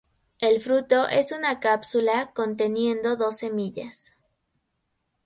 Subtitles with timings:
[0.39, 4.15] El fruto es una cápsula conteniendo dos semillas.